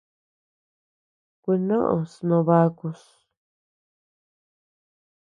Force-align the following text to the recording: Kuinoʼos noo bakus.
Kuinoʼos 1.43 2.11
noo 2.27 2.43
bakus. 2.47 3.01